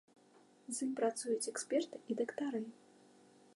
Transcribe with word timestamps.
З 0.77 0.79
ім 0.85 0.91
працуюць 0.99 1.49
эксперты 1.53 2.01
і 2.13 2.19
дактары. 2.25 2.61